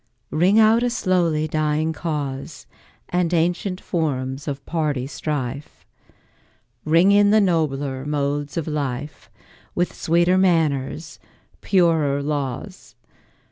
[0.31, 2.65] Ring out a slowly dying cause,
[3.09, 5.85] And ancient forms of party strife;
[6.85, 9.29] Ring in the nobler modes of life,
[9.75, 11.19] With sweeter manners,
[11.61, 12.95] purer laws.